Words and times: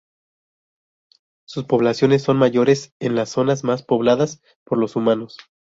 Sus 1.45 1.65
poblaciones 1.65 2.23
son 2.23 2.37
mayores 2.37 2.91
en 2.99 3.13
las 3.13 3.29
zonas 3.29 3.63
más 3.63 3.83
pobladas 3.83 4.41
por 4.65 4.79
los 4.79 4.95
humanos. 4.95 5.37